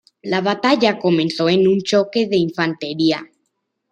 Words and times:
La 0.23 0.41
batalla 0.41 0.97
comenzó 0.97 1.47
en 1.47 1.67
un 1.67 1.81
choque 1.81 2.25
de 2.25 2.35
infantería. 2.35 3.23